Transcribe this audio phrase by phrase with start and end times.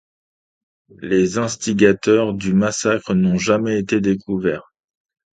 [1.03, 4.73] Les instigateurs du massacre n'ont jamais été découverts.